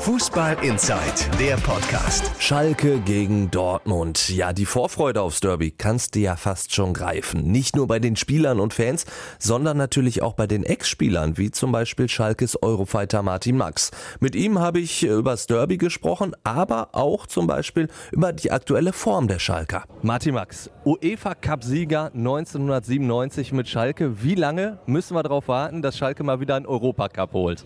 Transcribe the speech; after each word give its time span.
Fußball 0.00 0.56
Inside, 0.62 1.00
der 1.40 1.56
Podcast. 1.56 2.30
Schalke 2.38 3.00
gegen 3.00 3.50
Dortmund. 3.50 4.28
Ja, 4.28 4.52
die 4.52 4.64
Vorfreude 4.64 5.20
aufs 5.20 5.40
Derby 5.40 5.72
kannst 5.72 6.14
du 6.14 6.20
ja 6.20 6.36
fast 6.36 6.72
schon 6.72 6.94
greifen. 6.94 7.50
Nicht 7.50 7.74
nur 7.74 7.88
bei 7.88 7.98
den 7.98 8.14
Spielern 8.14 8.60
und 8.60 8.72
Fans, 8.72 9.06
sondern 9.40 9.76
natürlich 9.76 10.22
auch 10.22 10.34
bei 10.34 10.46
den 10.46 10.62
Ex-Spielern, 10.62 11.36
wie 11.36 11.50
zum 11.50 11.72
Beispiel 11.72 12.08
Schalkes 12.08 12.62
Eurofighter 12.62 13.24
Martin 13.24 13.56
Max. 13.56 13.90
Mit 14.20 14.36
ihm 14.36 14.60
habe 14.60 14.78
ich 14.78 15.02
über 15.02 15.32
das 15.32 15.48
Derby 15.48 15.78
gesprochen, 15.78 16.32
aber 16.44 16.90
auch 16.92 17.26
zum 17.26 17.48
Beispiel 17.48 17.88
über 18.12 18.32
die 18.32 18.52
aktuelle 18.52 18.92
Form 18.92 19.26
der 19.26 19.40
Schalker. 19.40 19.82
Martin 20.02 20.34
Max, 20.34 20.70
UEFA 20.84 21.34
Cup-Sieger 21.34 22.12
1997 22.14 23.52
mit 23.52 23.68
Schalke. 23.68 24.22
Wie 24.22 24.36
lange 24.36 24.78
müssen 24.86 25.16
wir 25.16 25.24
darauf 25.24 25.48
warten, 25.48 25.82
dass 25.82 25.98
Schalke 25.98 26.22
mal 26.22 26.38
wieder 26.38 26.54
einen 26.54 26.66
Europacup 26.66 27.32
holt? 27.32 27.64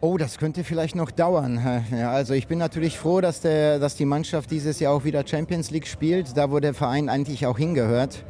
Oh, 0.00 0.16
das 0.16 0.38
könnte 0.38 0.62
vielleicht 0.62 0.94
noch 0.94 1.10
dauern. 1.10 1.60
Ja, 1.90 2.12
also 2.12 2.32
ich 2.32 2.46
bin 2.46 2.60
natürlich 2.60 2.96
froh, 2.96 3.20
dass, 3.20 3.40
der, 3.40 3.80
dass 3.80 3.96
die 3.96 4.04
Mannschaft 4.04 4.48
dieses 4.48 4.78
Jahr 4.78 4.92
auch 4.92 5.02
wieder 5.02 5.26
Champions 5.26 5.72
League 5.72 5.88
spielt, 5.88 6.36
da 6.36 6.52
wo 6.52 6.60
der 6.60 6.72
Verein 6.72 7.08
eigentlich 7.08 7.44
auch 7.46 7.58
hingehört. 7.58 8.22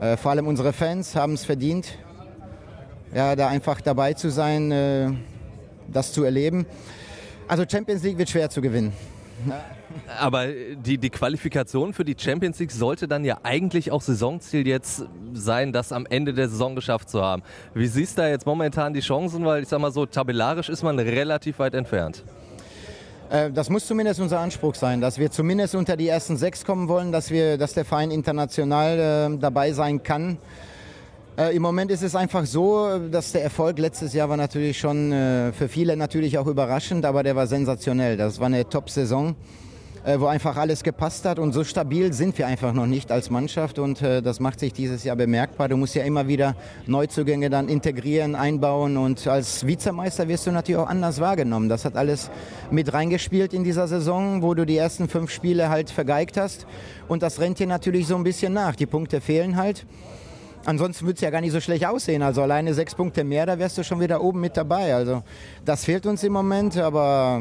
Äh, 0.00 0.16
vor 0.16 0.30
allem 0.30 0.46
unsere 0.46 0.72
Fans 0.72 1.14
haben 1.14 1.34
es 1.34 1.44
verdient, 1.44 1.98
ja, 3.14 3.36
da 3.36 3.48
einfach 3.48 3.82
dabei 3.82 4.14
zu 4.14 4.30
sein, 4.30 4.72
äh, 4.72 5.10
das 5.86 6.14
zu 6.14 6.24
erleben. 6.24 6.64
Also 7.46 7.64
Champions 7.70 8.02
League 8.02 8.16
wird 8.16 8.30
schwer 8.30 8.48
zu 8.48 8.62
gewinnen. 8.62 8.94
Aber 10.18 10.46
die, 10.46 10.98
die 10.98 11.10
Qualifikation 11.10 11.92
für 11.92 12.04
die 12.04 12.16
Champions 12.16 12.58
League 12.58 12.70
sollte 12.70 13.08
dann 13.08 13.24
ja 13.24 13.38
eigentlich 13.42 13.90
auch 13.90 14.02
Saisonziel 14.02 14.66
jetzt 14.66 15.04
sein, 15.32 15.72
das 15.72 15.92
am 15.92 16.06
Ende 16.06 16.32
der 16.32 16.48
Saison 16.48 16.74
geschafft 16.74 17.10
zu 17.10 17.22
haben. 17.22 17.42
Wie 17.74 17.86
siehst 17.86 18.18
du 18.18 18.22
da 18.22 18.28
jetzt 18.28 18.46
momentan 18.46 18.92
die 18.92 19.00
Chancen? 19.00 19.44
Weil 19.44 19.62
ich 19.62 19.68
sag 19.68 19.80
mal 19.80 19.92
so, 19.92 20.06
tabellarisch 20.06 20.68
ist 20.68 20.82
man 20.82 20.98
relativ 20.98 21.58
weit 21.58 21.74
entfernt. 21.74 22.24
Äh, 23.30 23.50
das 23.50 23.70
muss 23.70 23.86
zumindest 23.86 24.20
unser 24.20 24.40
Anspruch 24.40 24.74
sein, 24.74 25.00
dass 25.00 25.18
wir 25.18 25.30
zumindest 25.30 25.74
unter 25.74 25.96
die 25.96 26.08
ersten 26.08 26.36
sechs 26.36 26.64
kommen 26.64 26.88
wollen, 26.88 27.12
dass, 27.12 27.30
wir, 27.30 27.58
dass 27.58 27.74
der 27.74 27.84
Verein 27.84 28.10
international 28.10 28.98
äh, 28.98 29.38
dabei 29.38 29.72
sein 29.72 30.02
kann. 30.02 30.38
Äh, 31.40 31.56
Im 31.56 31.62
Moment 31.62 31.90
ist 31.90 32.02
es 32.02 32.14
einfach 32.14 32.44
so, 32.44 32.98
dass 33.10 33.32
der 33.32 33.42
Erfolg 33.42 33.78
letztes 33.78 34.12
Jahr 34.12 34.28
war 34.28 34.36
natürlich 34.36 34.78
schon 34.78 35.10
äh, 35.10 35.52
für 35.52 35.70
viele 35.70 35.96
natürlich 35.96 36.36
auch 36.36 36.46
überraschend, 36.46 37.06
aber 37.06 37.22
der 37.22 37.34
war 37.34 37.46
sensationell. 37.46 38.18
Das 38.18 38.40
war 38.40 38.46
eine 38.46 38.68
Top-Saison, 38.68 39.34
äh, 40.04 40.20
wo 40.20 40.26
einfach 40.26 40.58
alles 40.58 40.82
gepasst 40.82 41.24
hat 41.24 41.38
und 41.38 41.54
so 41.54 41.64
stabil 41.64 42.12
sind 42.12 42.36
wir 42.36 42.46
einfach 42.46 42.74
noch 42.74 42.84
nicht 42.84 43.10
als 43.10 43.30
Mannschaft 43.30 43.78
und 43.78 44.02
äh, 44.02 44.20
das 44.20 44.38
macht 44.38 44.60
sich 44.60 44.74
dieses 44.74 45.02
Jahr 45.02 45.16
bemerkbar. 45.16 45.70
Du 45.70 45.78
musst 45.78 45.94
ja 45.94 46.02
immer 46.02 46.28
wieder 46.28 46.56
Neuzugänge 46.86 47.48
dann 47.48 47.70
integrieren, 47.70 48.34
einbauen 48.34 48.98
und 48.98 49.26
als 49.26 49.66
Vizemeister 49.66 50.28
wirst 50.28 50.46
du 50.46 50.50
natürlich 50.50 50.78
auch 50.78 50.90
anders 50.90 51.20
wahrgenommen. 51.20 51.70
Das 51.70 51.86
hat 51.86 51.96
alles 51.96 52.30
mit 52.70 52.92
reingespielt 52.92 53.54
in 53.54 53.64
dieser 53.64 53.88
Saison, 53.88 54.42
wo 54.42 54.52
du 54.52 54.66
die 54.66 54.76
ersten 54.76 55.08
fünf 55.08 55.30
Spiele 55.30 55.70
halt 55.70 55.88
vergeigt 55.88 56.36
hast 56.36 56.66
und 57.08 57.22
das 57.22 57.40
rennt 57.40 57.60
dir 57.60 57.66
natürlich 57.66 58.06
so 58.08 58.16
ein 58.16 58.24
bisschen 58.24 58.52
nach. 58.52 58.76
Die 58.76 58.84
Punkte 58.84 59.22
fehlen 59.22 59.56
halt. 59.56 59.86
Ansonsten 60.66 61.06
würde 61.06 61.14
es 61.14 61.20
ja 61.22 61.30
gar 61.30 61.40
nicht 61.40 61.52
so 61.52 61.60
schlecht 61.60 61.86
aussehen. 61.86 62.22
Also 62.22 62.42
alleine 62.42 62.74
sechs 62.74 62.94
Punkte 62.94 63.24
mehr, 63.24 63.46
da 63.46 63.58
wärst 63.58 63.78
du 63.78 63.82
schon 63.82 63.98
wieder 64.00 64.22
oben 64.22 64.40
mit 64.40 64.56
dabei. 64.56 64.94
Also 64.94 65.22
das 65.64 65.84
fehlt 65.84 66.04
uns 66.04 66.22
im 66.22 66.34
Moment, 66.34 66.76
aber 66.76 67.40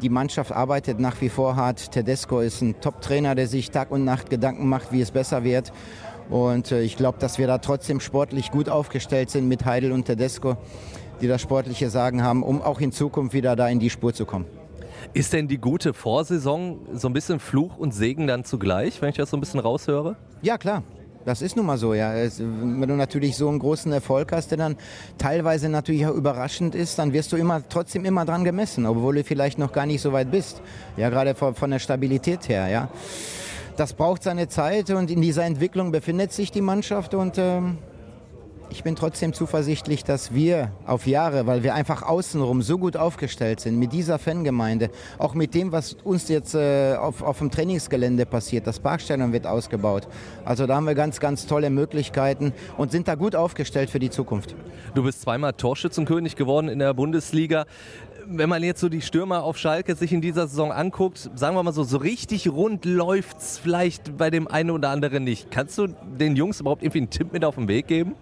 die 0.00 0.08
Mannschaft 0.08 0.52
arbeitet 0.52 1.00
nach 1.00 1.20
wie 1.20 1.28
vor 1.28 1.56
hart. 1.56 1.90
Tedesco 1.90 2.40
ist 2.40 2.62
ein 2.62 2.80
Top-Trainer, 2.80 3.34
der 3.34 3.48
sich 3.48 3.70
Tag 3.70 3.90
und 3.90 4.04
Nacht 4.04 4.30
Gedanken 4.30 4.68
macht, 4.68 4.92
wie 4.92 5.00
es 5.00 5.10
besser 5.10 5.42
wird. 5.42 5.72
Und 6.30 6.70
äh, 6.70 6.82
ich 6.82 6.96
glaube, 6.96 7.18
dass 7.18 7.38
wir 7.38 7.48
da 7.48 7.58
trotzdem 7.58 7.98
sportlich 7.98 8.52
gut 8.52 8.68
aufgestellt 8.68 9.30
sind 9.30 9.48
mit 9.48 9.64
Heidel 9.64 9.90
und 9.90 10.04
Tedesco, 10.04 10.56
die 11.20 11.26
das 11.26 11.42
sportliche 11.42 11.90
Sagen 11.90 12.22
haben, 12.22 12.44
um 12.44 12.62
auch 12.62 12.80
in 12.80 12.92
Zukunft 12.92 13.34
wieder 13.34 13.56
da 13.56 13.68
in 13.68 13.80
die 13.80 13.90
Spur 13.90 14.14
zu 14.14 14.24
kommen. 14.24 14.46
Ist 15.14 15.32
denn 15.32 15.48
die 15.48 15.58
gute 15.58 15.92
Vorsaison 15.92 16.78
so 16.94 17.08
ein 17.08 17.12
bisschen 17.12 17.40
Fluch 17.40 17.76
und 17.76 17.92
Segen 17.92 18.28
dann 18.28 18.44
zugleich, 18.44 19.02
wenn 19.02 19.10
ich 19.10 19.16
das 19.16 19.30
so 19.30 19.36
ein 19.36 19.40
bisschen 19.40 19.60
raushöre? 19.60 20.16
Ja, 20.42 20.58
klar. 20.58 20.84
Das 21.24 21.40
ist 21.40 21.56
nun 21.56 21.66
mal 21.66 21.78
so, 21.78 21.94
ja. 21.94 22.14
Es, 22.14 22.40
wenn 22.40 22.88
du 22.88 22.94
natürlich 22.96 23.36
so 23.36 23.48
einen 23.48 23.58
großen 23.58 23.92
Erfolg 23.92 24.32
hast, 24.32 24.50
der 24.50 24.58
dann 24.58 24.76
teilweise 25.18 25.68
natürlich 25.68 26.06
auch 26.06 26.14
überraschend 26.14 26.74
ist, 26.74 26.98
dann 26.98 27.12
wirst 27.12 27.32
du 27.32 27.36
immer 27.36 27.62
trotzdem 27.68 28.04
immer 28.04 28.24
dran 28.24 28.44
gemessen, 28.44 28.86
obwohl 28.86 29.16
du 29.16 29.24
vielleicht 29.24 29.58
noch 29.58 29.72
gar 29.72 29.86
nicht 29.86 30.00
so 30.00 30.12
weit 30.12 30.30
bist. 30.30 30.62
Ja, 30.96 31.10
gerade 31.10 31.34
von, 31.34 31.54
von 31.54 31.70
der 31.70 31.78
Stabilität 31.78 32.48
her, 32.48 32.68
ja. 32.68 32.88
Das 33.76 33.94
braucht 33.94 34.22
seine 34.22 34.48
Zeit 34.48 34.90
und 34.90 35.10
in 35.10 35.22
dieser 35.22 35.44
Entwicklung 35.44 35.92
befindet 35.92 36.32
sich 36.32 36.50
die 36.50 36.60
Mannschaft 36.60 37.14
und 37.14 37.38
ähm, 37.38 37.78
ich 38.72 38.82
bin 38.82 38.96
trotzdem 38.96 39.34
zuversichtlich, 39.34 40.02
dass 40.02 40.32
wir 40.32 40.72
auf 40.86 41.06
Jahre, 41.06 41.46
weil 41.46 41.62
wir 41.62 41.74
einfach 41.74 42.02
außenrum 42.02 42.62
so 42.62 42.78
gut 42.78 42.96
aufgestellt 42.96 43.60
sind, 43.60 43.78
mit 43.78 43.92
dieser 43.92 44.18
Fangemeinde, 44.18 44.88
auch 45.18 45.34
mit 45.34 45.54
dem, 45.54 45.72
was 45.72 45.92
uns 46.04 46.28
jetzt 46.28 46.54
äh, 46.54 46.94
auf, 46.94 47.22
auf 47.22 47.38
dem 47.38 47.50
Trainingsgelände 47.50 48.24
passiert, 48.24 48.66
das 48.66 48.80
Parkstadion 48.80 49.34
wird 49.34 49.46
ausgebaut. 49.46 50.08
Also 50.46 50.66
da 50.66 50.76
haben 50.76 50.86
wir 50.86 50.94
ganz, 50.94 51.20
ganz 51.20 51.46
tolle 51.46 51.68
Möglichkeiten 51.68 52.54
und 52.78 52.90
sind 52.90 53.08
da 53.08 53.14
gut 53.14 53.36
aufgestellt 53.36 53.90
für 53.90 53.98
die 53.98 54.08
Zukunft. 54.08 54.54
Du 54.94 55.02
bist 55.02 55.20
zweimal 55.20 55.52
Torschützenkönig 55.52 56.34
geworden 56.34 56.68
in 56.68 56.78
der 56.78 56.94
Bundesliga 56.94 57.66
wenn 58.24 58.48
man 58.48 58.62
jetzt 58.62 58.80
so 58.80 58.88
die 58.88 59.00
Stürmer 59.00 59.42
auf 59.42 59.58
Schalke 59.58 59.96
sich 59.96 60.12
in 60.12 60.20
dieser 60.20 60.46
Saison 60.46 60.70
anguckt, 60.70 61.28
sagen 61.34 61.56
wir 61.56 61.62
mal 61.64 61.72
so, 61.72 61.82
so 61.82 61.96
richtig 61.96 62.48
rund 62.48 62.84
läuft 62.84 63.38
es 63.38 63.58
vielleicht 63.58 64.16
bei 64.16 64.30
dem 64.30 64.46
einen 64.46 64.70
oder 64.70 64.90
anderen 64.90 65.24
nicht. 65.24 65.50
Kannst 65.50 65.76
du 65.76 65.88
den 65.88 66.36
Jungs 66.36 66.60
überhaupt 66.60 66.82
irgendwie 66.82 67.00
einen 67.00 67.10
Tipp 67.10 67.32
mit 67.32 67.44
auf 67.44 67.56
den 67.56 67.66
Weg 67.66 67.88
geben? 67.88 68.14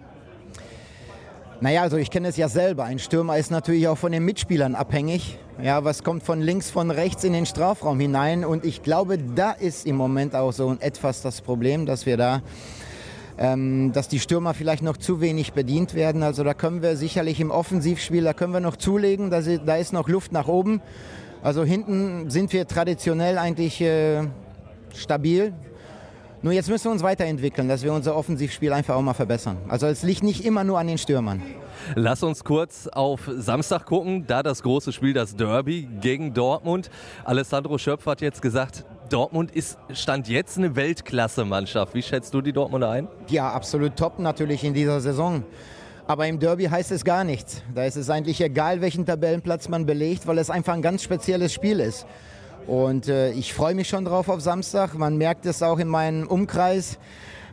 Naja, 1.63 1.83
also 1.83 1.97
ich 1.97 2.09
kenne 2.09 2.27
es 2.27 2.37
ja 2.37 2.49
selber. 2.49 2.85
Ein 2.85 2.97
Stürmer 2.97 3.37
ist 3.37 3.51
natürlich 3.51 3.87
auch 3.87 3.97
von 3.97 4.11
den 4.11 4.25
Mitspielern 4.25 4.73
abhängig. 4.73 5.37
Ja, 5.61 5.83
was 5.83 6.03
kommt 6.03 6.23
von 6.23 6.41
links, 6.41 6.71
von 6.71 6.89
rechts 6.89 7.23
in 7.23 7.33
den 7.33 7.45
Strafraum 7.45 7.99
hinein? 7.99 8.43
Und 8.43 8.65
ich 8.65 8.81
glaube, 8.81 9.19
da 9.19 9.51
ist 9.51 9.85
im 9.85 9.95
Moment 9.95 10.33
auch 10.33 10.53
so 10.53 10.75
etwas 10.79 11.21
das 11.21 11.41
Problem, 11.41 11.85
dass 11.85 12.07
wir 12.07 12.17
da, 12.17 12.41
ähm, 13.37 13.91
dass 13.93 14.07
die 14.07 14.19
Stürmer 14.19 14.55
vielleicht 14.55 14.81
noch 14.81 14.97
zu 14.97 15.21
wenig 15.21 15.53
bedient 15.53 15.93
werden. 15.93 16.23
Also 16.23 16.43
da 16.43 16.55
können 16.55 16.81
wir 16.81 16.97
sicherlich 16.97 17.39
im 17.39 17.51
Offensivspiel, 17.51 18.23
da 18.23 18.33
können 18.33 18.53
wir 18.53 18.59
noch 18.59 18.75
zulegen. 18.75 19.29
Da, 19.29 19.41
da 19.41 19.75
ist 19.75 19.93
noch 19.93 20.09
Luft 20.09 20.31
nach 20.31 20.47
oben. 20.47 20.81
Also 21.43 21.63
hinten 21.63 22.31
sind 22.31 22.53
wir 22.53 22.67
traditionell 22.67 23.37
eigentlich 23.37 23.79
äh, 23.81 24.23
stabil. 24.95 25.53
Nur 26.43 26.53
jetzt 26.53 26.69
müssen 26.69 26.85
wir 26.85 26.91
uns 26.91 27.03
weiterentwickeln, 27.03 27.67
dass 27.69 27.83
wir 27.83 27.93
unser 27.93 28.15
Offensivspiel 28.15 28.73
einfach 28.73 28.95
auch 28.95 29.01
mal 29.03 29.13
verbessern. 29.13 29.57
Also 29.67 29.85
es 29.85 30.01
liegt 30.01 30.23
nicht 30.23 30.43
immer 30.43 30.63
nur 30.63 30.79
an 30.79 30.87
den 30.87 30.97
Stürmern. 30.97 31.43
Lass 31.93 32.23
uns 32.23 32.43
kurz 32.43 32.87
auf 32.87 33.29
Samstag 33.37 33.85
gucken, 33.85 34.25
da 34.25 34.41
das 34.41 34.63
große 34.63 34.91
Spiel, 34.91 35.13
das 35.13 35.35
Derby 35.35 35.87
gegen 35.99 36.33
Dortmund. 36.33 36.89
Alessandro 37.25 37.77
Schöpf 37.77 38.07
hat 38.07 38.21
jetzt 38.21 38.41
gesagt, 38.41 38.85
Dortmund 39.09 39.51
ist 39.51 39.77
Stand 39.93 40.27
jetzt 40.29 40.57
eine 40.57 40.75
Weltklasse-Mannschaft. 40.75 41.93
Wie 41.93 42.01
schätzt 42.01 42.33
du 42.33 42.41
die 42.41 42.53
Dortmunder 42.53 42.89
ein? 42.89 43.07
Ja, 43.29 43.51
absolut 43.51 43.95
top 43.95 44.17
natürlich 44.17 44.63
in 44.63 44.73
dieser 44.73 44.99
Saison. 44.99 45.43
Aber 46.07 46.27
im 46.27 46.39
Derby 46.39 46.65
heißt 46.65 46.91
es 46.91 47.05
gar 47.05 47.23
nichts. 47.23 47.61
Da 47.75 47.85
ist 47.85 47.97
es 47.97 48.09
eigentlich 48.09 48.41
egal, 48.41 48.81
welchen 48.81 49.05
Tabellenplatz 49.05 49.69
man 49.69 49.85
belegt, 49.85 50.25
weil 50.25 50.39
es 50.39 50.49
einfach 50.49 50.73
ein 50.73 50.81
ganz 50.81 51.03
spezielles 51.03 51.53
Spiel 51.53 51.79
ist. 51.79 52.07
Und 52.67 53.07
äh, 53.07 53.31
ich 53.31 53.53
freue 53.53 53.75
mich 53.75 53.89
schon 53.89 54.05
drauf 54.05 54.29
auf 54.29 54.41
Samstag. 54.41 54.93
Man 54.95 55.17
merkt 55.17 55.45
es 55.45 55.61
auch 55.61 55.79
in 55.79 55.87
meinem 55.87 56.27
Umkreis, 56.27 56.99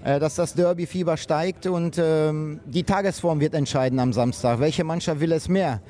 äh, 0.05 0.21
dass 0.21 0.37
das 0.37 0.55
Derby-Fieber 0.55 1.17
steigt 1.17 1.67
und 1.67 1.99
ähm, 1.99 2.61
die 2.67 2.85
Tagesform 2.85 3.41
wird 3.41 3.55
entscheiden 3.55 3.99
am 3.99 4.13
Samstag. 4.13 4.61
Welche 4.61 4.85
Mannschaft 4.85 5.21
will 5.21 5.33
es 5.33 5.49
mehr? 5.49 5.81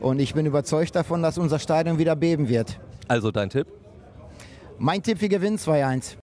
Und 0.00 0.20
ich 0.20 0.34
bin 0.34 0.46
überzeugt 0.46 0.94
davon, 0.94 1.22
dass 1.22 1.38
unser 1.38 1.58
Stadion 1.58 1.98
wieder 1.98 2.14
beben 2.14 2.48
wird. 2.48 2.78
Also 3.08 3.30
dein 3.30 3.50
Tipp? 3.50 3.66
Mein 4.78 5.02
Tipp, 5.02 5.20
wir 5.20 5.28
gewinnen 5.28 5.56
2-1. 5.56 6.14